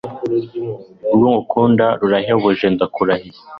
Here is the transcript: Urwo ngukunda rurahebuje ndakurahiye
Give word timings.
Urwo 1.11 1.27
ngukunda 1.33 1.85
rurahebuje 1.99 2.65
ndakurahiye 2.75 3.39